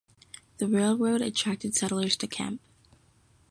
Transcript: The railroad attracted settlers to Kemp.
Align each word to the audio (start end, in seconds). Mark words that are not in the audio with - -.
The 0.57 0.67
railroad 0.67 1.21
attracted 1.21 1.75
settlers 1.75 2.15
to 2.15 2.27
Kemp. 2.27 2.59